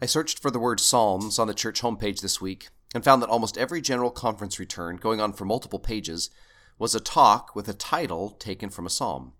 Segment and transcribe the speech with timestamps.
[0.00, 3.28] I searched for the word Psalms on the church homepage this week and found that
[3.28, 6.30] almost every general conference return, going on for multiple pages,
[6.78, 9.32] was a talk with a title taken from a psalm.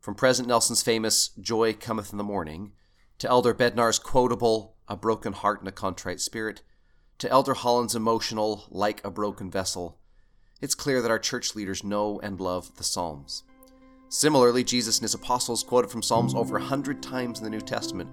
[0.00, 2.72] From President Nelson's famous Joy Cometh in the Morning,
[3.18, 6.62] to Elder Bednar's quotable A Broken Heart and a Contrite Spirit,
[7.18, 10.00] to Elder Holland's emotional Like a Broken Vessel,
[10.60, 13.44] it's clear that our church leaders know and love the Psalms.
[14.08, 17.60] Similarly, Jesus and his apostles quoted from Psalms over a hundred times in the New
[17.60, 18.10] Testament,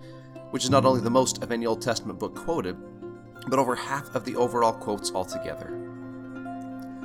[0.52, 2.78] which is not only the most of any Old Testament book quoted,
[3.48, 5.78] but over half of the overall quotes altogether.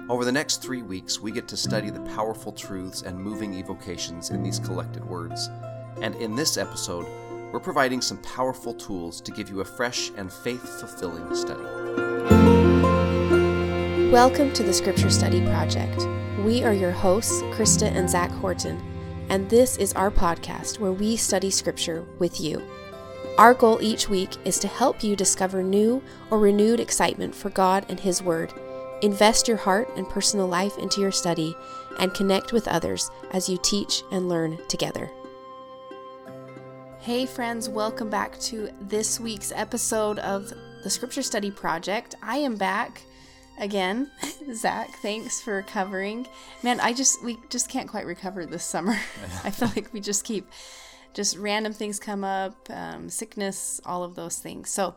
[0.09, 4.31] Over the next three weeks, we get to study the powerful truths and moving evocations
[4.31, 5.49] in these collected words.
[6.03, 7.07] And in this episode,
[7.53, 11.63] we're providing some powerful tools to give you a fresh and faith fulfilling study.
[14.11, 16.05] Welcome to the Scripture Study Project.
[16.45, 18.83] We are your hosts, Krista and Zach Horton,
[19.29, 22.63] and this is our podcast where we study Scripture with you.
[23.39, 27.85] Our goal each week is to help you discover new or renewed excitement for God
[27.91, 28.51] and His Word,
[29.03, 31.55] invest your heart and personal life into your study,
[31.99, 35.11] and connect with others as you teach and learn together.
[37.01, 40.51] Hey, friends, welcome back to this week's episode of
[40.83, 42.15] the Scripture Study Project.
[42.23, 43.03] I am back
[43.59, 44.11] again.
[44.55, 46.27] Zach, thanks for covering.
[46.63, 48.99] Man, I just, we just can't quite recover this summer.
[49.45, 50.51] I feel like we just keep
[51.17, 54.71] just random things come up, um, sickness, all of those things.
[54.71, 54.95] So,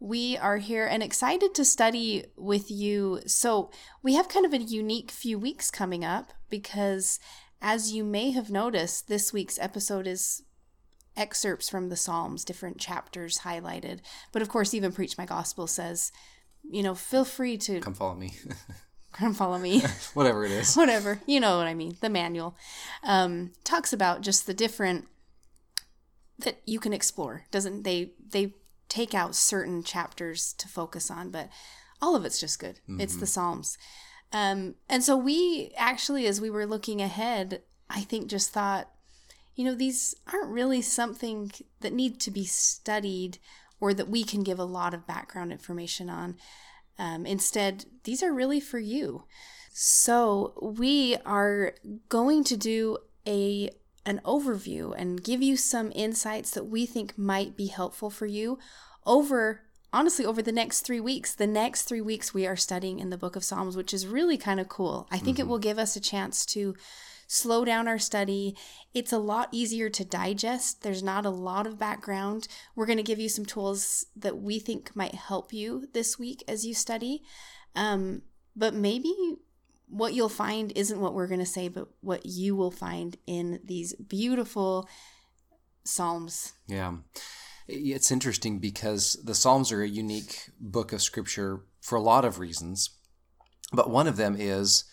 [0.00, 3.20] we are here and excited to study with you.
[3.26, 3.70] So,
[4.02, 7.20] we have kind of a unique few weeks coming up because,
[7.62, 10.42] as you may have noticed, this week's episode is
[11.16, 14.00] excerpts from the Psalms, different chapters highlighted.
[14.32, 16.10] But of course, even Preach My Gospel says,
[16.68, 18.34] you know, feel free to come follow me.
[19.12, 19.82] come follow me.
[20.14, 20.74] Whatever it is.
[20.76, 21.20] Whatever.
[21.26, 21.96] You know what I mean.
[22.00, 22.56] The manual
[23.02, 25.06] um, talks about just the different
[26.38, 27.44] that you can explore.
[27.50, 28.54] Doesn't they they
[28.88, 31.48] take out certain chapters to focus on, but
[32.00, 32.80] all of it's just good.
[32.88, 33.00] Mm-hmm.
[33.00, 33.78] It's the Psalms.
[34.32, 38.90] Um, and so we actually, as we were looking ahead, I think just thought,
[39.54, 43.38] you know, these aren't really something that need to be studied
[43.80, 46.36] or that we can give a lot of background information on.
[46.98, 49.24] Um, instead, these are really for you.
[49.72, 51.74] So we are
[52.08, 53.70] going to do a
[54.04, 58.58] an overview and give you some insights that we think might be helpful for you
[59.06, 61.34] over honestly over the next three weeks.
[61.34, 64.36] The next three weeks we are studying in the book of psalms which is really
[64.36, 65.06] kind of cool.
[65.10, 65.46] I think mm-hmm.
[65.46, 66.74] it will give us a chance to
[67.26, 68.56] slow down our study.
[68.92, 70.82] It's a lot easier to digest.
[70.82, 72.46] There's not a lot of background.
[72.74, 76.44] We're going to give you some tools that we think might help you this week
[76.46, 77.22] as you study.
[77.74, 78.22] Um,
[78.54, 79.14] but maybe
[79.92, 83.60] what you'll find isn't what we're going to say, but what you will find in
[83.62, 84.88] these beautiful
[85.84, 86.54] Psalms.
[86.66, 86.94] Yeah.
[87.68, 92.38] It's interesting because the Psalms are a unique book of scripture for a lot of
[92.38, 92.90] reasons.
[93.70, 94.84] But one of them is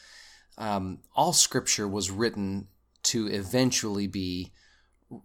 [0.57, 2.67] um, all scripture was written
[3.03, 4.51] to eventually be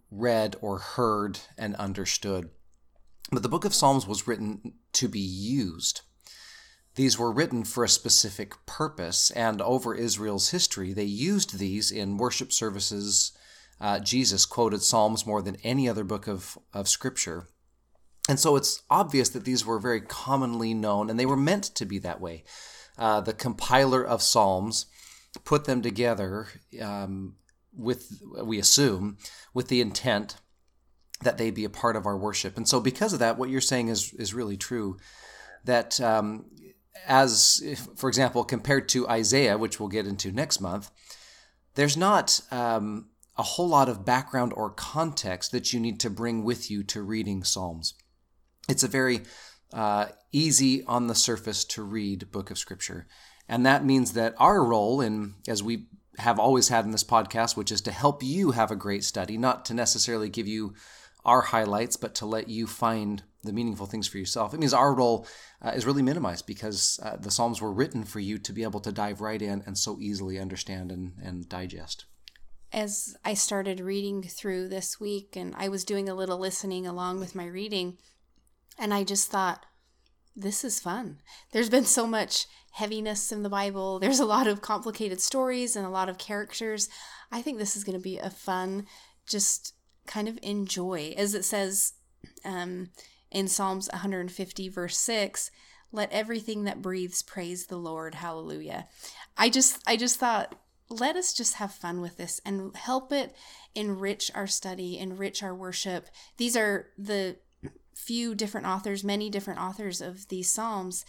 [0.09, 2.49] read or heard and understood.
[3.29, 6.01] But the book of Psalms was written to be used.
[6.95, 12.17] These were written for a specific purpose, and over Israel's history, they used these in
[12.17, 13.33] worship services.
[13.81, 17.49] Uh, Jesus quoted Psalms more than any other book of, of Scripture.
[18.29, 21.85] And so it's obvious that these were very commonly known, and they were meant to
[21.85, 22.45] be that way.
[22.97, 24.85] Uh, the compiler of Psalms
[25.43, 26.47] put them together
[26.81, 27.35] um,
[27.73, 29.17] with, we assume,
[29.53, 30.37] with the intent
[31.21, 32.55] that they be a part of our worship.
[32.55, 34.97] And so, because of that, what you're saying is is really true.
[35.63, 36.45] That um,
[37.07, 37.61] as,
[37.95, 40.91] for example, compared to Isaiah, which we'll get into next month,
[41.75, 46.43] there's not um, a whole lot of background or context that you need to bring
[46.43, 47.93] with you to reading Psalms.
[48.69, 49.21] It's a very
[49.73, 53.07] uh, easy on the surface to read book of Scripture.
[53.47, 57.57] And that means that our role in, as we have always had in this podcast,
[57.57, 60.73] which is to help you have a great study, not to necessarily give you
[61.25, 64.53] our highlights, but to let you find the meaningful things for yourself.
[64.53, 65.27] It means our role
[65.61, 68.79] uh, is really minimized because uh, the Psalms were written for you to be able
[68.81, 72.05] to dive right in and so easily understand and, and digest.
[72.73, 77.19] As I started reading through this week and I was doing a little listening along
[77.19, 77.97] with my reading,
[78.77, 79.65] and I just thought,
[80.35, 81.21] this is fun.
[81.53, 83.99] There's been so much heaviness in the Bible.
[83.99, 86.89] There's a lot of complicated stories and a lot of characters.
[87.31, 88.85] I think this is going to be a fun,
[89.25, 89.73] just
[90.05, 91.13] kind of enjoy.
[91.15, 91.93] As it says,
[92.43, 92.89] um,
[93.35, 95.51] in Psalms 150, verse 6,
[95.91, 98.15] let everything that breathes praise the Lord.
[98.15, 98.87] Hallelujah.
[99.37, 100.55] I just I just thought
[100.89, 103.35] let us just have fun with this and help it
[103.75, 106.07] enrich our study, enrich our worship.
[106.37, 107.35] These are the
[107.93, 111.05] few different authors, many different authors of these Psalms,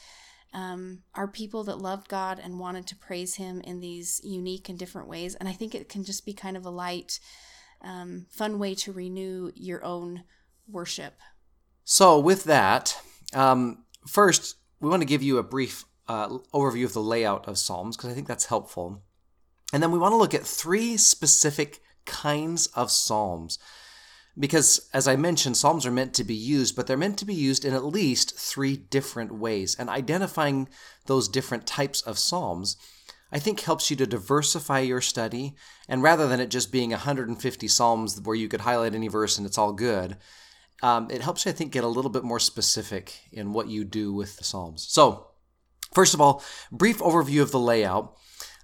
[0.52, 4.78] um, are people that loved God and wanted to praise Him in these unique and
[4.78, 5.37] different ways.
[5.37, 7.20] And I think it can just be kind of a light,
[7.82, 10.25] um, fun way to renew your own
[10.67, 11.20] worship.
[11.88, 13.00] So, with that,
[13.33, 17.59] um, first, we want to give you a brief uh, overview of the layout of
[17.59, 19.05] Psalms because I think that's helpful.
[19.73, 23.61] And then we want to look at three specific kinds of Psalms.
[24.37, 27.35] Because, as I mentioned, Psalms are meant to be used, but they're meant to be
[27.35, 29.77] used in at least three different ways.
[29.79, 30.69] And identifying
[31.06, 32.77] those different types of Psalms,
[33.31, 35.55] I think, helps you to diversify your study.
[35.88, 39.47] And rather than it just being 150 Psalms where you could highlight any verse and
[39.47, 40.17] it's all good,
[40.82, 43.84] um, it helps you, I think, get a little bit more specific in what you
[43.84, 44.87] do with the Psalms.
[44.88, 45.28] So,
[45.94, 48.17] first of all, brief overview of the layout.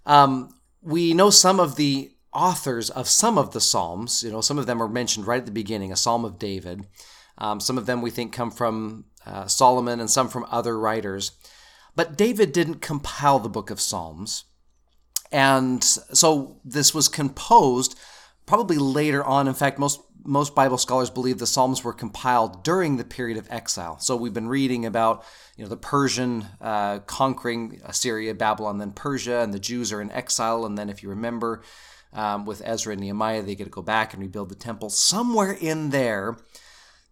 [0.04, 0.50] Um,
[0.82, 4.22] we know some of the authors of some of the Psalms.
[4.22, 6.86] You know, some of them are mentioned right at the beginning, a Psalm of David.
[7.38, 11.32] Um, some of them we think come from uh, Solomon and some from other writers.
[11.94, 14.44] But David didn't compile the book of Psalms.
[15.30, 17.98] And so this was composed
[18.46, 19.48] probably later on.
[19.48, 23.50] In fact, most most Bible scholars believe the Psalms were compiled during the period of
[23.50, 23.98] exile.
[23.98, 25.24] So we've been reading about
[25.56, 30.10] you know the Persian uh, conquering Assyria, Babylon, then Persia, and the Jews are in
[30.10, 30.64] exile.
[30.64, 31.62] And then, if you remember,
[32.12, 34.90] um, with Ezra and Nehemiah, they get to go back and rebuild the temple.
[34.90, 36.36] Somewhere in there,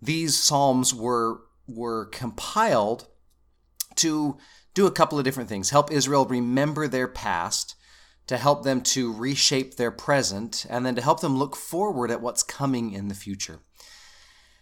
[0.01, 3.07] these Psalms were were compiled
[3.97, 4.37] to
[4.75, 7.75] do a couple of different things: help Israel remember their past
[8.31, 12.23] to help them to reshape their present, and then to help them look forward at
[12.23, 13.59] what's coming in the future.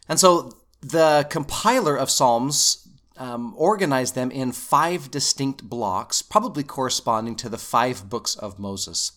[0.09, 2.88] And so the compiler of Psalms
[3.19, 9.12] um, organized them in five distinct blocks, probably corresponding to the five books of Moses.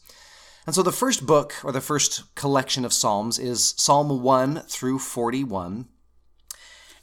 [0.65, 4.99] And so the first book, or the first collection of Psalms, is Psalm 1 through
[4.99, 5.87] 41.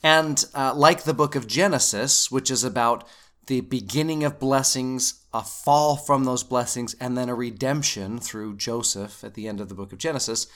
[0.03, 3.09] And uh, like the book of Genesis, which is about
[3.49, 9.25] the beginning of blessings, a fall from those blessings, and then a redemption through Joseph
[9.25, 10.47] at the end of the book of Genesis.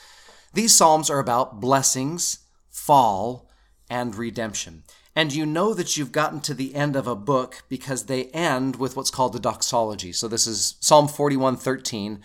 [0.54, 2.40] These Psalms are about blessings,
[2.70, 3.50] fall,
[3.90, 4.84] and redemption.
[5.16, 8.76] And you know that you've gotten to the end of a book because they end
[8.76, 10.12] with what's called the doxology.
[10.12, 12.20] So this is Psalm 41:13.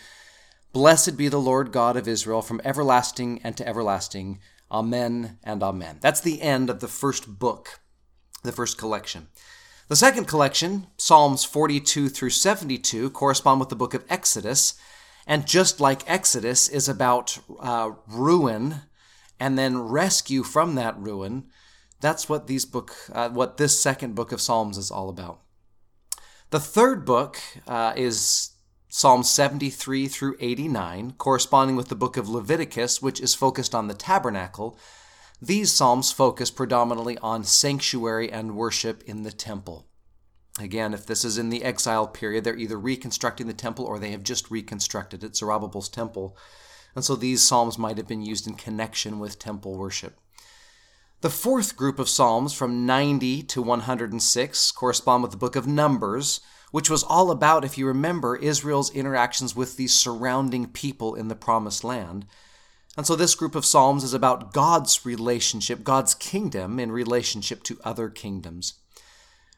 [0.74, 4.40] Blessed be the Lord God of Israel from everlasting and to everlasting.
[4.70, 6.00] Amen and amen.
[6.02, 7.80] That's the end of the first book,
[8.44, 9.28] the first collection.
[9.88, 14.74] The second collection, Psalms 42 through 72, correspond with the book of Exodus.
[15.26, 18.82] And just like Exodus is about uh, ruin
[19.40, 21.46] and then rescue from that ruin,
[22.02, 25.42] that's what these book, uh, what this second book of Psalms is all about.
[26.50, 28.52] The third book uh, is
[28.90, 33.94] Psalm 73 through 89, corresponding with the book of Leviticus, which is focused on the
[33.94, 34.78] tabernacle
[35.42, 39.88] these psalms focus predominantly on sanctuary and worship in the temple.
[40.60, 44.12] Again, if this is in the exile period, they're either reconstructing the temple or they
[44.12, 46.36] have just reconstructed it, Zerubbabel's temple.
[46.96, 50.20] And so these psalms might have been used in connection with temple worship.
[51.22, 56.42] The fourth group of psalms, from 90 to 106, correspond with the book of Numbers,
[56.72, 61.36] which was all about, if you remember, Israel's interactions with the surrounding people in the
[61.36, 62.26] promised land.
[62.98, 67.80] And so this group of Psalms is about God's relationship, God's kingdom in relationship to
[67.84, 68.74] other kingdoms.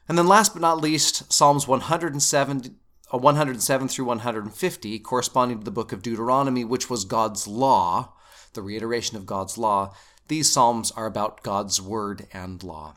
[0.06, 2.76] And then last but not least, Psalms 107,
[3.12, 8.12] uh, 107 through 150, corresponding to the book of Deuteronomy, which was God's law,
[8.52, 9.94] the reiteration of God's law.
[10.28, 12.96] These Psalms are about God's word and law.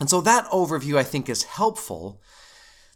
[0.00, 2.20] And so that overview, I think, is helpful,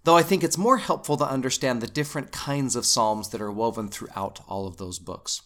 [0.02, 3.52] though I think it's more helpful to understand the different kinds of Psalms that are
[3.52, 5.42] woven throughout all of those books.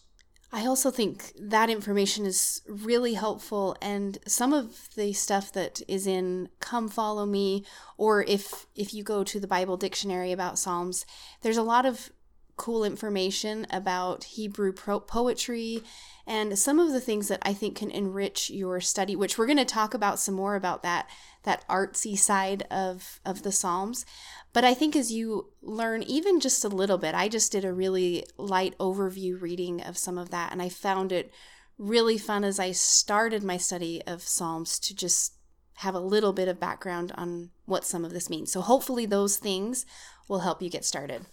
[0.53, 6.09] I also think that information is really helpful and some of the stuff that is
[6.09, 7.65] in Come Follow Me
[7.97, 11.07] or if if you go to the Bible dictionary about Psalms,
[11.43, 12.11] there's a lot of
[12.61, 15.83] cool information about Hebrew pro- poetry
[16.27, 19.57] and some of the things that I think can enrich your study, which we're going
[19.57, 21.09] to talk about some more about that
[21.45, 24.05] that artsy side of of the Psalms.
[24.53, 27.73] But I think as you learn even just a little bit, I just did a
[27.73, 31.33] really light overview reading of some of that, and I found it
[31.79, 35.33] really fun as I started my study of Psalms to just
[35.77, 38.53] have a little bit of background on what some of this means.
[38.53, 39.87] So hopefully those things
[40.29, 41.25] will help you get started.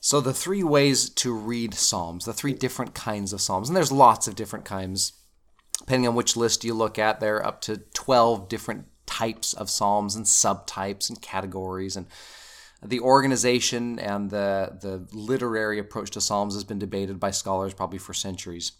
[0.00, 3.92] So the three ways to read Psalms, the three different kinds of Psalms, and there's
[3.92, 5.12] lots of different kinds.
[5.80, 9.70] Depending on which list you look at, there are up to 12 different types of
[9.70, 12.06] psalms and subtypes and categories and
[12.82, 17.98] the organization and the, the literary approach to psalms has been debated by scholars probably
[17.98, 18.72] for centuries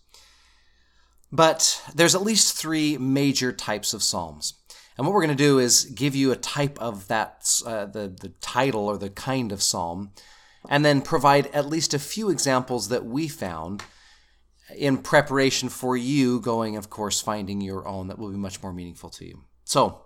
[1.33, 4.55] But there's at least three major types of psalms.
[4.97, 8.09] And what we're going to do is give you a type of that, uh, the,
[8.09, 10.13] the title or the kind of psalm,
[10.69, 13.83] and then provide at least a few examples that we found
[14.77, 18.73] in preparation for you going, of course, finding your own that will be much more
[18.73, 19.45] meaningful to you.
[19.65, 20.03] So,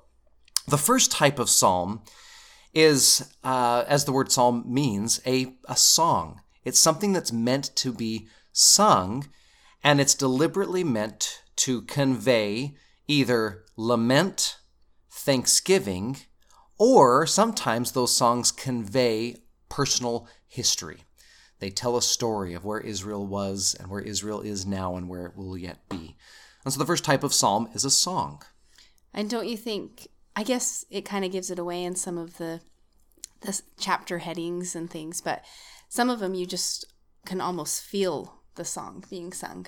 [0.68, 2.02] the first type of psalm
[2.72, 6.40] is, uh, as the word psalm means, a, a song.
[6.64, 9.28] It's something that's meant to be sung,
[9.82, 12.76] and it's deliberately meant to convey
[13.08, 14.58] either lament,
[15.10, 16.18] thanksgiving,
[16.78, 19.36] or sometimes those songs convey
[19.68, 21.04] personal history.
[21.60, 25.24] They tell a story of where Israel was and where Israel is now and where
[25.24, 26.16] it will yet be.
[26.62, 28.42] And so the first type of psalm is a song.
[29.14, 30.08] And don't you think?
[30.36, 32.60] I guess it kind of gives it away in some of the
[33.40, 35.42] the chapter headings and things, but
[35.88, 36.84] some of them you just
[37.26, 39.66] can almost feel the song being sung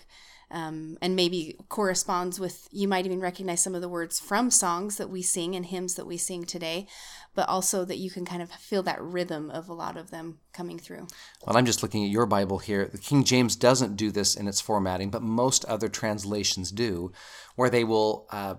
[0.51, 4.97] um, and maybe corresponds with you might even recognize some of the words from songs
[4.97, 6.87] that we sing and hymns that we sing today
[7.35, 10.39] but also that you can kind of feel that rhythm of a lot of them
[10.53, 11.07] coming through.
[11.47, 12.87] Well i'm just looking at your bible here.
[12.87, 17.13] The king james doesn't do this in its formatting but most other translations do
[17.57, 18.57] where they will uh,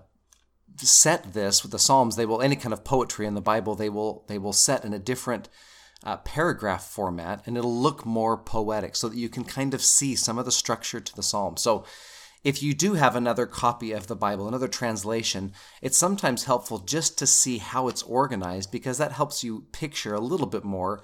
[0.76, 2.16] set this with the psalms.
[2.16, 4.92] They will any kind of poetry in the bible they will they will set in
[4.92, 5.48] a different
[6.04, 10.14] uh, paragraph format and it'll look more poetic so that you can kind of see
[10.14, 11.56] some of the structure to the psalm.
[11.56, 11.84] So
[12.44, 15.52] if you do have another copy of the Bible, another translation,
[15.82, 20.20] it's sometimes helpful just to see how it's organized because that helps you picture a
[20.20, 21.02] little bit more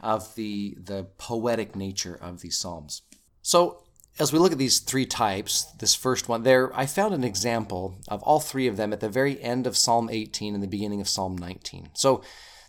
[0.00, 3.02] of the, the poetic nature of these psalms.
[3.40, 3.82] So
[4.18, 7.98] as we look at these three types, this first one there, I found an example
[8.08, 11.00] of all three of them at the very end of Psalm 18 and the beginning
[11.00, 11.90] of Psalm 19.
[11.94, 12.22] So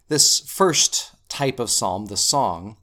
[0.07, 2.77] this first type of psalm, the song.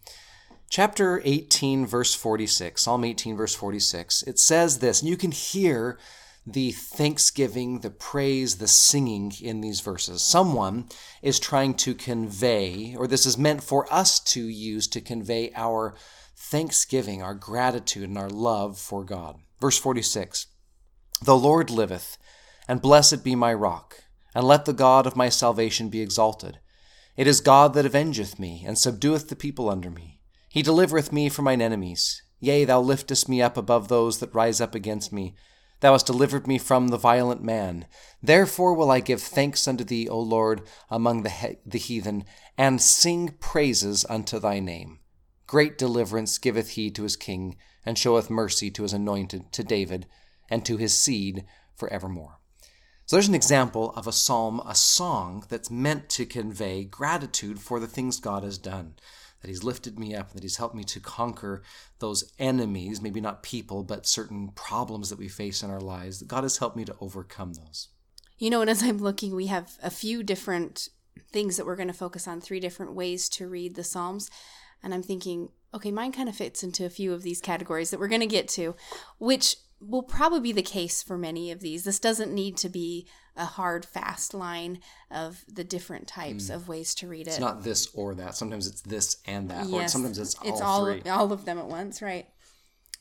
[0.70, 5.98] Chapter 18, verse 46, Psalm 18, verse 46, it says this, and you can hear
[6.46, 10.22] the thanksgiving, the praise, the singing in these verses.
[10.22, 10.88] Someone
[11.22, 15.96] is trying to convey, or this is meant for us to use to convey our
[16.36, 19.40] thanksgiving, our gratitude, and our love for God.
[19.60, 20.46] Verse 46
[21.20, 22.16] The Lord liveth,
[22.68, 24.04] and blessed be my rock,
[24.36, 26.60] and let the God of my salvation be exalted.
[27.16, 30.19] It is God that avengeth me, and subdueth the people under me.
[30.50, 32.22] He delivereth me from mine enemies.
[32.40, 35.34] Yea, thou liftest me up above those that rise up against me.
[35.78, 37.86] Thou hast delivered me from the violent man.
[38.20, 42.24] Therefore will I give thanks unto thee, O Lord, among the, he- the heathen,
[42.58, 44.98] and sing praises unto thy name.
[45.46, 50.06] Great deliverance giveth he to his king, and showeth mercy to his anointed, to David,
[50.50, 51.44] and to his seed
[51.76, 52.40] for evermore.
[53.06, 57.78] So there's an example of a psalm, a song that's meant to convey gratitude for
[57.78, 58.94] the things God has done.
[59.40, 61.62] That He's lifted me up, and that He's helped me to conquer
[61.98, 66.22] those enemies, maybe not people, but certain problems that we face in our lives.
[66.22, 67.88] God has helped me to overcome those.
[68.38, 70.88] You know, and as I'm looking, we have a few different
[71.32, 74.30] things that we're going to focus on, three different ways to read the Psalms.
[74.82, 78.00] And I'm thinking, okay, mine kind of fits into a few of these categories that
[78.00, 78.74] we're going to get to,
[79.18, 81.84] which will probably be the case for many of these.
[81.84, 83.06] This doesn't need to be
[83.36, 86.54] a hard, fast line of the different types mm.
[86.54, 87.30] of ways to read it.
[87.30, 88.34] It's not this or that.
[88.34, 91.10] Sometimes it's this and that, yes, or sometimes it's all it's all three.
[91.10, 92.26] all of them at once, right?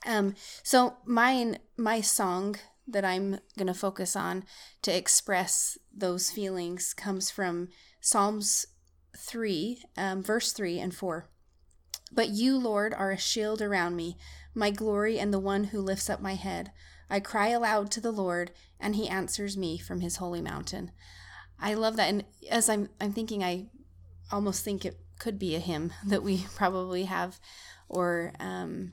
[0.06, 2.56] Um, so mine, my song
[2.88, 4.44] that I'm going to focus on
[4.82, 7.70] to express those feelings comes from
[8.02, 8.66] Psalms
[9.18, 11.30] three, um, verse three and four.
[12.12, 14.18] But you, Lord, are a shield around me
[14.56, 16.72] my glory and the one who lifts up my head.
[17.10, 20.92] I cry aloud to the Lord, and he answers me from his holy mountain.
[21.60, 22.10] I love that.
[22.10, 23.68] And as I'm, I'm thinking, I
[24.32, 27.40] almost think it could be a hymn that we probably have,
[27.88, 28.92] or um,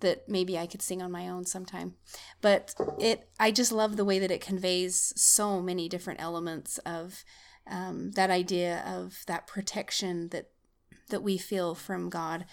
[0.00, 1.94] that maybe I could sing on my own sometime.
[2.40, 7.24] But it, I just love the way that it conveys so many different elements of
[7.68, 10.50] um, that idea of that protection that
[11.08, 12.46] that we feel from God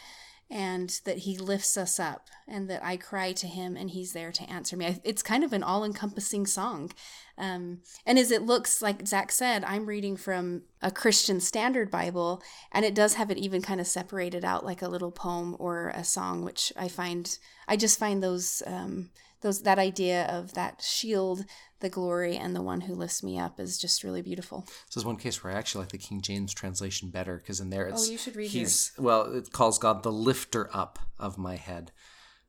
[0.50, 4.31] and that he lifts us up and that I cry to him and he's there
[4.31, 5.00] to answer me.
[5.03, 6.91] It's kind of an all encompassing song.
[7.38, 12.43] Um, and as it looks, like Zach said, I'm reading from a Christian Standard Bible,
[12.71, 15.89] and it does have it even kind of separated out like a little poem or
[15.95, 19.09] a song, which I find, I just find those, um,
[19.43, 21.45] those, that idea of that shield
[21.81, 24.65] the glory and the one who lifts me up is just really beautiful.
[24.88, 27.69] This is one case where I actually like the King James translation better because in
[27.69, 29.05] there it's oh, you should read he's yours.
[29.05, 31.91] well it calls God the lifter up of my head.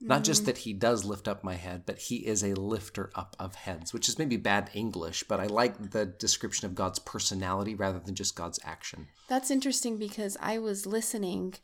[0.01, 0.25] Not mm.
[0.25, 3.55] just that he does lift up my head, but he is a lifter up of
[3.55, 8.01] heads, which is maybe bad English, but I like the description of God's personality rather
[8.01, 9.09] than just God's action.
[9.29, 11.55] That's interesting because I was listening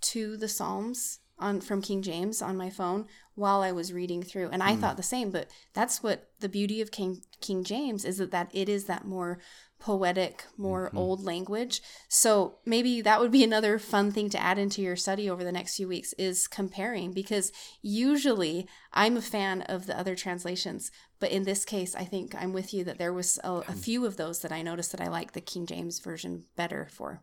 [0.00, 4.48] to the Psalms on from King James on my phone while I was reading through,
[4.50, 4.80] and I mm.
[4.80, 5.30] thought the same.
[5.30, 9.04] But that's what the beauty of King King James is that that it is that
[9.04, 9.38] more
[9.78, 10.98] poetic, more mm-hmm.
[10.98, 11.80] old language.
[12.08, 15.52] So maybe that would be another fun thing to add into your study over the
[15.52, 20.90] next few weeks is comparing because usually I'm a fan of the other translations,
[21.20, 24.04] but in this case I think I'm with you that there was a, a few
[24.04, 27.22] of those that I noticed that I like the King James version better for.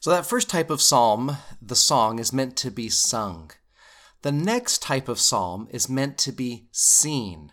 [0.00, 3.50] So that first type of psalm, the song is meant to be sung.
[4.22, 7.52] The next type of psalm is meant to be seen.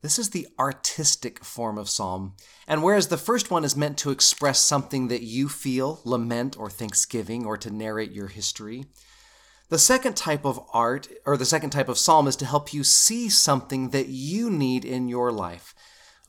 [0.00, 2.36] This is the artistic form of psalm.
[2.68, 6.70] And whereas the first one is meant to express something that you feel, lament or
[6.70, 8.84] thanksgiving, or to narrate your history,
[9.68, 12.84] the second type of art, or the second type of psalm, is to help you
[12.84, 15.74] see something that you need in your life.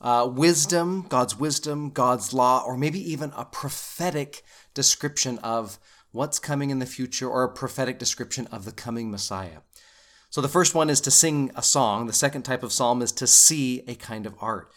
[0.02, 4.42] Uh, wisdom, God's wisdom, God's law, or maybe even a prophetic
[4.74, 5.78] description of
[6.10, 9.60] what's coming in the future or a prophetic description of the coming Messiah.
[10.28, 12.06] So the first one is to sing a song.
[12.06, 14.72] The second type of psalm is to see a kind of art.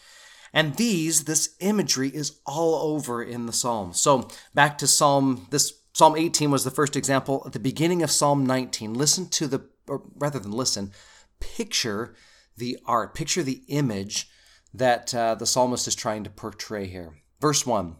[0.52, 4.00] And these, this imagery is all over in the Psalms.
[4.00, 7.42] So back to Psalm, this Psalm 18 was the first example.
[7.46, 10.92] At the beginning of Psalm 19, listen to the, or rather than listen,
[11.40, 12.14] picture
[12.56, 14.28] the art, picture the image
[14.72, 17.14] that uh, the psalmist is trying to portray here.
[17.40, 17.96] Verse 1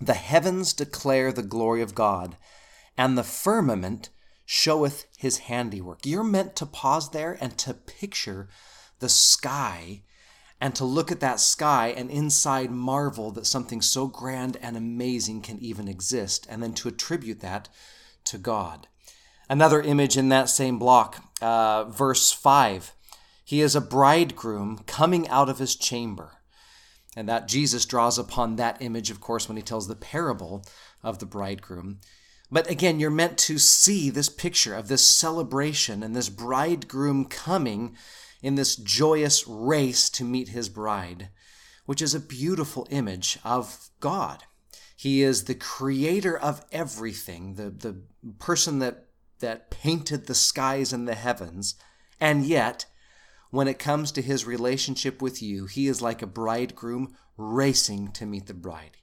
[0.00, 2.36] The heavens declare the glory of God,
[2.96, 4.10] and the firmament
[4.44, 6.04] showeth his handiwork.
[6.04, 8.48] You're meant to pause there and to picture
[8.98, 10.02] the sky
[10.60, 15.42] and to look at that sky and inside marvel that something so grand and amazing
[15.42, 17.68] can even exist, and then to attribute that
[18.24, 18.86] to God.
[19.48, 22.94] Another image in that same block, uh, verse 5
[23.44, 26.38] He is a bridegroom coming out of his chamber.
[27.16, 30.64] And that Jesus draws upon that image, of course, when he tells the parable
[31.02, 32.00] of the bridegroom.
[32.50, 37.96] But again, you're meant to see this picture of this celebration and this bridegroom coming
[38.42, 41.30] in this joyous race to meet his bride,
[41.86, 44.44] which is a beautiful image of God.
[44.96, 48.02] He is the creator of everything, the, the
[48.38, 49.06] person that,
[49.40, 51.74] that painted the skies and the heavens.
[52.20, 52.86] And yet,
[53.52, 58.24] when it comes to his relationship with you, he is like a bridegroom racing to
[58.24, 58.96] meet the bride.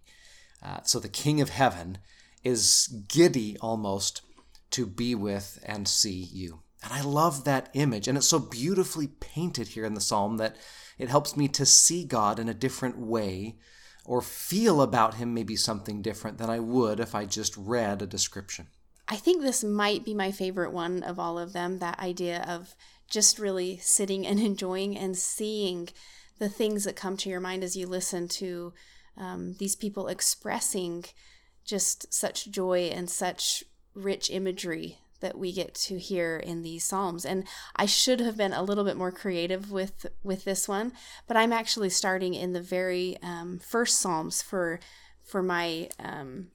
[0.61, 1.99] Uh, so the King of Heaven
[2.43, 4.23] is giddy almost
[4.71, 6.61] to be with and see you.
[6.83, 8.07] And I love that image.
[8.07, 10.55] And it's so beautifully painted here in the psalm that
[10.97, 13.59] it helps me to see God in a different way
[14.03, 18.07] or feel about him maybe something different than I would if I just read a
[18.07, 18.65] description.
[19.07, 22.75] I think this might be my favorite one of all of them that idea of
[23.09, 25.89] just really sitting and enjoying and seeing
[26.37, 28.73] the things that come to your mind as you listen to
[29.17, 31.03] um, these people expressing
[31.65, 37.25] just such joy and such rich imagery that we get to hear in these psalms.
[37.25, 37.43] And
[37.75, 40.93] i should have been a little bit more creative with with this one
[41.27, 44.79] but i'm actually starting in the very um, first psalms for
[45.29, 46.47] for my um,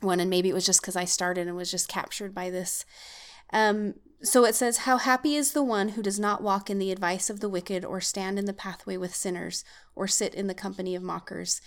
[0.00, 0.20] one.
[0.20, 2.84] And maybe it was just because i started and was just captured by this.
[3.52, 6.90] Um, so it says how happy is the one who does not walk in the
[6.90, 10.54] advice of the wicked or stand in the pathway with sinners or sit in the
[10.54, 11.60] company of mockers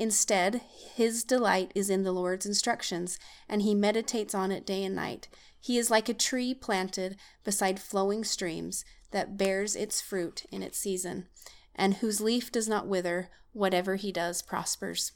[0.00, 0.62] Instead,
[0.94, 3.18] his delight is in the Lord's instructions,
[3.48, 5.28] and he meditates on it day and night.
[5.60, 10.78] He is like a tree planted beside flowing streams that bears its fruit in its
[10.78, 11.26] season,
[11.74, 15.12] and whose leaf does not wither, whatever he does prospers.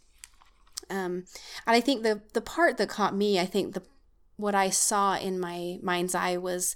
[0.91, 1.25] Um,
[1.67, 3.85] and I think the the part that caught me, I think the
[4.37, 6.75] what I saw in my mind's eye was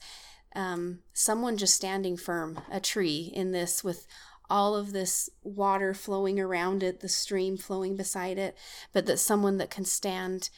[0.55, 4.07] um, someone just standing firm, a tree in this with
[4.51, 8.57] all of this water flowing around it, the stream flowing beside it,
[8.92, 10.51] but that someone that can stand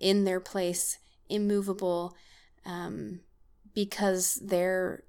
[0.00, 2.16] in their place, immovable,
[2.64, 3.20] um,
[3.74, 5.04] because they're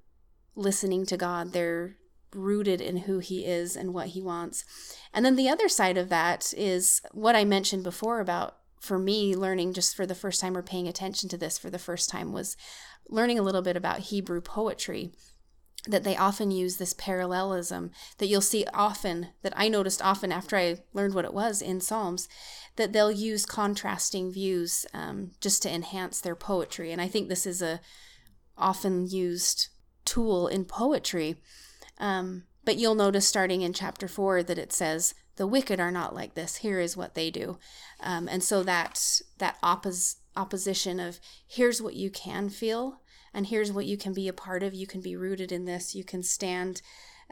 [0.54, 1.96] listening to God, they're
[2.32, 4.64] rooted in who He is and what He wants.
[5.12, 9.36] And then the other side of that is what I mentioned before about for me
[9.36, 12.32] learning just for the first time or paying attention to this for the first time
[12.32, 12.56] was
[13.08, 15.12] learning a little bit about Hebrew poetry
[15.86, 20.56] that they often use this parallelism that you'll see often that I noticed often after
[20.56, 22.28] I learned what it was in Psalms
[22.76, 26.92] that they'll use contrasting views um, just to enhance their poetry.
[26.92, 27.80] And I think this is a
[28.56, 29.68] often used
[30.04, 31.36] tool in poetry.
[31.98, 36.14] Um, but you'll notice starting in chapter 4 that it says the wicked are not
[36.14, 37.58] like this here is what they do
[38.00, 43.00] um, and so that that oppos- opposition of here's what you can feel
[43.32, 44.74] and here's what you can be a part of.
[44.74, 45.94] You can be rooted in this.
[45.94, 46.82] You can stand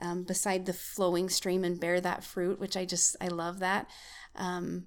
[0.00, 3.88] um, beside the flowing stream and bear that fruit, which I just, I love that.
[4.36, 4.86] Um,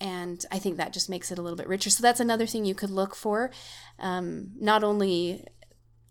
[0.00, 1.90] and I think that just makes it a little bit richer.
[1.90, 3.50] So that's another thing you could look for.
[3.98, 5.44] Um, not only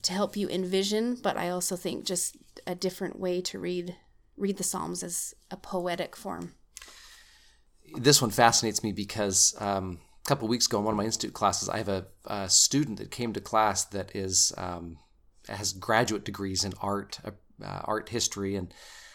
[0.03, 2.37] to help you envision, but I also think just
[2.67, 3.95] a different way to read
[4.35, 6.53] read the Psalms as a poetic form.
[7.95, 11.33] This one fascinates me because um, a couple weeks ago in one of my institute
[11.33, 14.97] classes, I have a, a student that came to class that is um,
[15.47, 18.73] has graduate degrees in art, uh, art history, and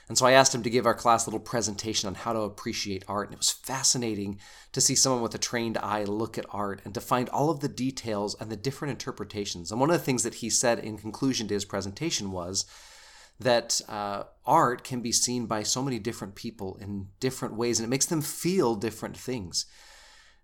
[0.09, 2.41] and so I asked him to give our class a little presentation on how to
[2.41, 3.29] appreciate art.
[3.29, 4.41] And it was fascinating
[4.73, 7.61] to see someone with a trained eye look at art and to find all of
[7.61, 9.71] the details and the different interpretations.
[9.71, 12.65] And one of the things that he said in conclusion to his presentation was
[13.39, 17.87] that uh, art can be seen by so many different people in different ways, and
[17.87, 19.67] it makes them feel different things.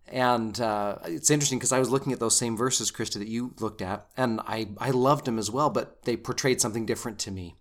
[0.07, 3.55] And uh, it's interesting because I was looking at those same verses, Krista, that you
[3.59, 7.31] looked at, and I, I loved them as well, but they portrayed something different to
[7.31, 7.57] me.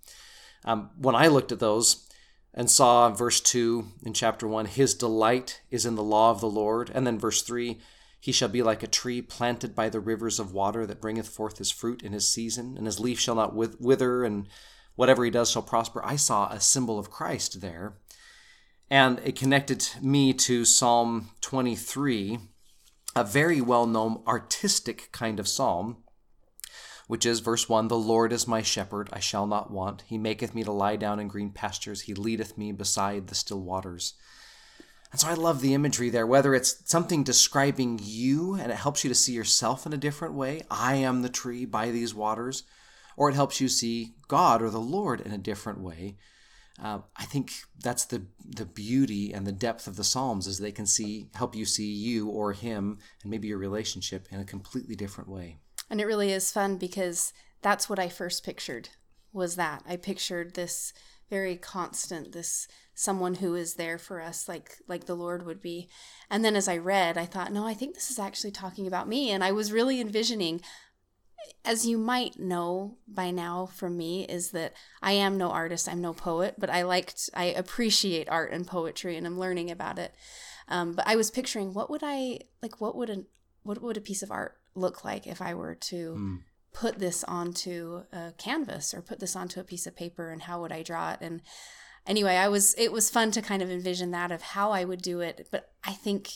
[0.65, 2.07] Um, when I looked at those
[2.53, 6.49] and saw verse 2 in chapter 1, his delight is in the law of the
[6.49, 6.91] Lord.
[6.93, 7.79] And then verse 3,
[8.19, 11.57] he shall be like a tree planted by the rivers of water that bringeth forth
[11.57, 14.47] his fruit in his season, and his leaf shall not wither, and
[14.95, 16.01] whatever he does shall prosper.
[16.05, 17.97] I saw a symbol of Christ there.
[18.89, 22.39] And it connected me to Psalm 23,
[23.15, 26.02] a very well known artistic kind of psalm
[27.07, 30.03] which is verse 1 The Lord is my shepherd, I shall not want.
[30.07, 33.61] He maketh me to lie down in green pastures, He leadeth me beside the still
[33.61, 34.13] waters.
[35.11, 39.03] And so I love the imagery there, whether it's something describing you and it helps
[39.03, 40.63] you to see yourself in a different way.
[40.71, 42.63] I am the tree by these waters.
[43.15, 46.17] Or it helps you see God or the Lord in a different way.
[46.81, 50.71] Uh, I think that's the the beauty and the depth of the Psalms is they
[50.71, 54.95] can see help you see you or Him and maybe your relationship in a completely
[54.95, 55.59] different way.
[55.89, 58.89] And it really is fun because that's what I first pictured
[59.31, 59.83] was that.
[59.87, 60.93] I pictured this
[61.29, 65.89] very constant, this someone who is there for us like like the Lord would be.
[66.29, 69.07] And then as I read, I thought, no, I think this is actually talking about
[69.07, 69.31] me.
[69.31, 70.61] And I was really envisioning
[71.65, 76.01] as you might know by now from me is that I am no artist, I'm
[76.01, 80.13] no poet, but I liked I appreciate art and poetry and I'm learning about it.
[80.67, 83.23] Um, but I was picturing what would I like what would a
[83.63, 86.39] what would a piece of art look like if I were to mm.
[86.73, 90.61] put this onto a canvas or put this onto a piece of paper and how
[90.61, 91.19] would I draw it?
[91.21, 91.41] And
[92.07, 95.01] anyway, I was it was fun to kind of envision that of how I would
[95.01, 96.29] do it, but I think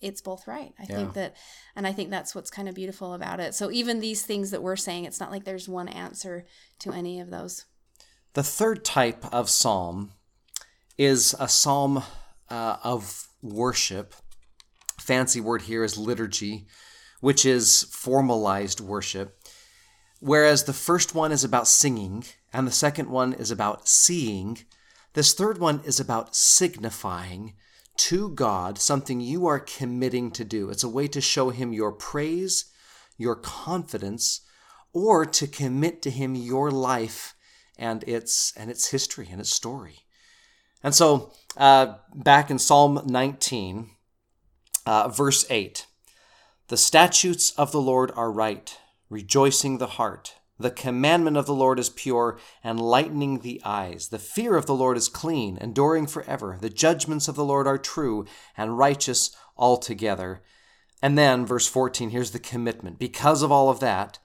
[0.00, 0.72] it's both right.
[0.78, 0.96] I yeah.
[0.96, 1.36] think that
[1.76, 3.54] and I think that's what's kind of beautiful about it.
[3.54, 6.46] So even these things that we're saying, it's not like there's one answer
[6.80, 7.66] to any of those.
[8.32, 10.12] The third type of psalm
[10.96, 12.02] is a psalm
[12.48, 14.14] uh, of worship.
[14.98, 16.66] Fancy word here is liturgy
[17.20, 19.38] which is formalized worship.
[20.20, 24.58] Whereas the first one is about singing, and the second one is about seeing,
[25.14, 27.54] this third one is about signifying
[27.96, 30.70] to God something you are committing to do.
[30.70, 32.66] It's a way to show Him your praise,
[33.16, 34.40] your confidence,
[34.92, 37.34] or to commit to Him your life
[37.76, 40.00] and its and its history and its story.
[40.82, 43.90] And so, uh, back in Psalm 19,
[44.86, 45.86] uh, verse 8,
[46.70, 48.78] the statutes of the Lord are right,
[49.08, 50.36] rejoicing the heart.
[50.56, 54.10] The commandment of the Lord is pure, enlightening the eyes.
[54.10, 56.58] The fear of the Lord is clean, enduring forever.
[56.60, 58.24] The judgments of the Lord are true
[58.56, 60.42] and righteous altogether.
[61.02, 63.00] And then, verse 14, here's the commitment.
[63.00, 64.20] Because of all of that,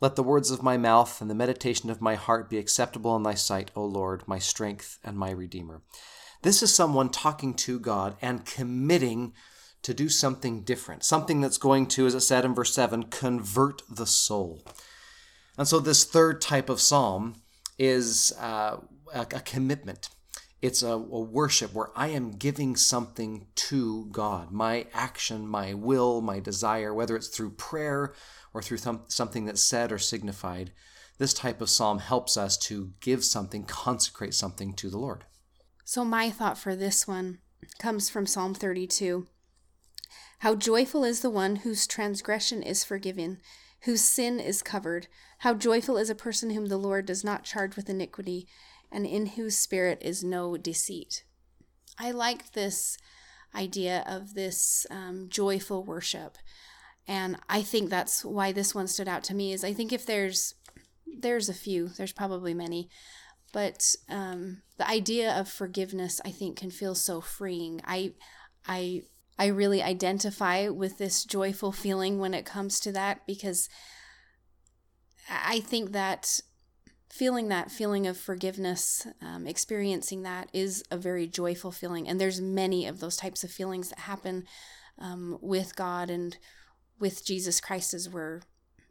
[0.00, 3.24] let the words of my mouth and the meditation of my heart be acceptable in
[3.24, 5.82] thy sight, O Lord, my strength and my redeemer.
[6.42, 9.32] This is someone talking to God and committing
[9.82, 13.82] to do something different, something that's going to, as it said in verse 7, convert
[13.90, 14.62] the soul.
[15.58, 17.42] And so, this third type of psalm
[17.78, 18.78] is uh,
[19.12, 20.08] a, a, commitment.
[20.62, 26.20] It's a, a worship where I am giving something to God my action, my will,
[26.20, 28.14] my desire, whether it's through prayer
[28.54, 30.72] or through th- something that's said or signified.
[31.18, 35.24] This type of psalm helps us to give something, consecrate something to the Lord.
[35.84, 37.38] So, my thought for this one
[37.78, 39.26] comes from Psalm 32.
[40.40, 43.38] How joyful is the one whose transgression is forgiven,
[43.82, 45.06] whose sin is covered.
[45.38, 48.46] How joyful is a person whom the Lord does not charge with iniquity,
[48.90, 51.24] and in whose spirit is no deceit.
[51.98, 52.98] I like this
[53.54, 56.38] idea of this um, joyful worship.
[57.06, 60.06] And I think that's why this one stood out to me is I think if
[60.06, 60.54] there's
[61.06, 62.88] there's a few, there's probably many,
[63.52, 67.80] but um, the idea of forgiveness I think can feel so freeing.
[67.84, 68.12] I
[68.66, 69.02] I
[69.38, 73.68] I really identify with this joyful feeling when it comes to that because
[75.28, 76.40] I think that
[77.10, 82.08] feeling that feeling of forgiveness, um, experiencing that is a very joyful feeling.
[82.08, 84.44] And there's many of those types of feelings that happen
[84.98, 86.38] um, with God and
[86.98, 88.40] with Jesus Christ as we're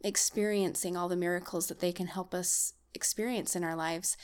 [0.03, 4.17] experiencing all the miracles that they can help us experience in our lives.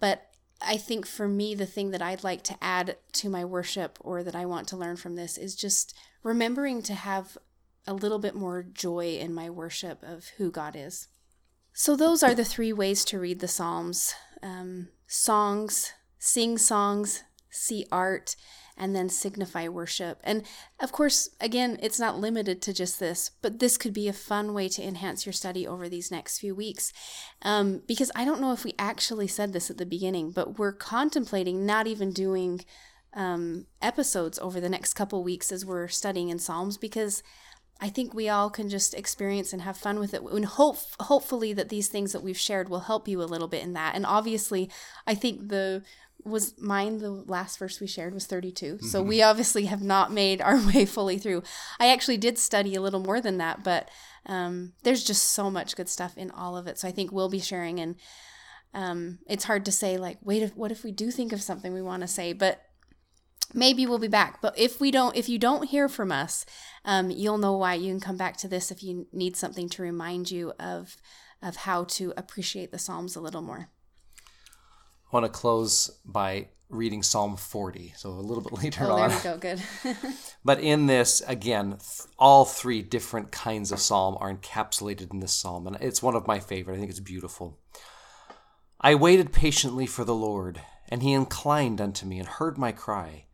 [0.00, 3.98] But I think for me, the thing that I'd like to add to my worship
[4.00, 7.36] or that I want to learn from this is just remembering to have
[7.86, 11.08] a little bit more joy in my worship of who God is.
[11.72, 17.86] So, those are the three ways to read the Psalms um, songs, sing songs, see
[17.92, 18.34] art,
[18.76, 20.20] and then signify worship.
[20.22, 20.42] And
[20.80, 24.52] of course, again, it's not limited to just this, but this could be a fun
[24.52, 26.92] way to enhance your study over these next few weeks.
[27.42, 30.72] Um, because I don't know if we actually said this at the beginning, but we're
[30.72, 32.60] contemplating not even doing
[33.14, 37.22] um, episodes over the next couple weeks as we're studying in Psalms because.
[37.80, 40.22] I think we all can just experience and have fun with it.
[40.22, 43.62] And hope, hopefully, that these things that we've shared will help you a little bit
[43.62, 43.94] in that.
[43.94, 44.70] And obviously,
[45.06, 45.82] I think the
[46.24, 48.86] was mine the last verse we shared was 32 mm-hmm.
[48.86, 51.42] so we obviously have not made our way fully through
[51.78, 53.88] i actually did study a little more than that but
[54.28, 57.28] um, there's just so much good stuff in all of it so i think we'll
[57.28, 57.94] be sharing and
[58.74, 61.72] um, it's hard to say like wait if, what if we do think of something
[61.72, 62.65] we want to say but
[63.54, 66.44] maybe we'll be back but if we don't if you don't hear from us
[66.84, 69.82] um, you'll know why you can come back to this if you need something to
[69.82, 70.96] remind you of
[71.42, 73.68] of how to appreciate the psalms a little more
[75.12, 79.10] I want to close by reading Psalm 40, so a little bit later oh, on.
[79.10, 79.62] There we go, good.
[80.44, 85.32] but in this, again, th- all three different kinds of psalm are encapsulated in this
[85.32, 86.74] psalm, and it's one of my favorite.
[86.74, 87.58] I think it's beautiful.
[88.80, 93.25] I waited patiently for the Lord, and he inclined unto me and heard my cry.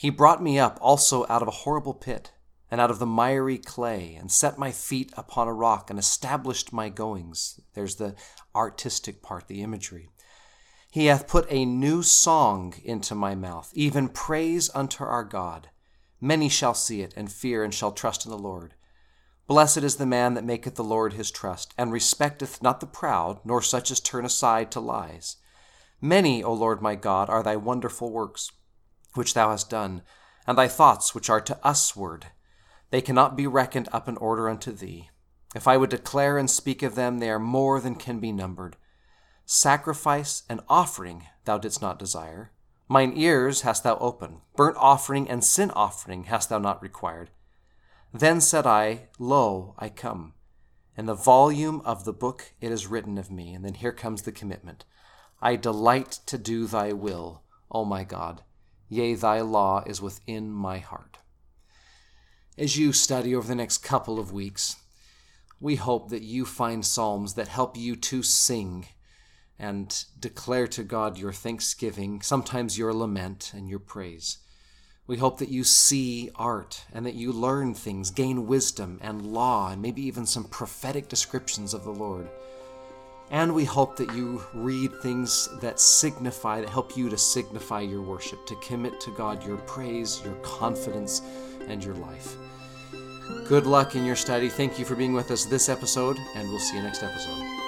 [0.00, 2.32] He brought me up also out of a horrible pit,
[2.70, 6.72] and out of the miry clay, and set my feet upon a rock, and established
[6.72, 7.60] my goings.
[7.74, 8.14] There's the
[8.54, 10.08] artistic part, the imagery.
[10.90, 15.68] He hath put a new song into my mouth, even praise unto our God.
[16.18, 18.72] Many shall see it and fear and shall trust in the Lord.
[19.46, 23.40] Blessed is the man that maketh the Lord his trust, and respecteth not the proud,
[23.44, 25.36] nor such as turn aside to lies.
[26.00, 28.50] Many, O Lord my God, are thy wonderful works,
[29.14, 30.02] which thou hast done,
[30.46, 32.26] and thy thoughts which are to usward.
[32.90, 35.10] They cannot be reckoned up in order unto thee.
[35.54, 38.76] If I would declare and speak of them, they are more than can be numbered.
[39.44, 42.52] Sacrifice and offering thou didst not desire.
[42.88, 44.40] Mine ears hast thou opened.
[44.56, 47.30] Burnt offering and sin offering hast thou not required.
[48.12, 50.34] Then said I, Lo, I come.
[50.96, 53.54] In the volume of the book it is written of me.
[53.54, 54.84] And then here comes the commitment.
[55.40, 58.42] I delight to do thy will, O my God.
[58.92, 61.18] Yea, thy law is within my heart.
[62.58, 64.76] As you study over the next couple of weeks,
[65.60, 68.88] we hope that you find psalms that help you to sing
[69.60, 74.38] and declare to God your thanksgiving, sometimes your lament and your praise.
[75.06, 79.70] We hope that you see art and that you learn things, gain wisdom and law,
[79.70, 82.28] and maybe even some prophetic descriptions of the Lord.
[83.30, 88.02] And we hope that you read things that signify, that help you to signify your
[88.02, 91.22] worship, to commit to God your praise, your confidence,
[91.68, 92.36] and your life.
[93.46, 94.48] Good luck in your study.
[94.48, 97.59] Thank you for being with us this episode, and we'll see you next episode.